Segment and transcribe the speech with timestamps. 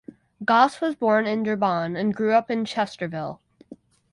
[0.43, 3.37] Goss was born in Durban and grew up in Chesterville.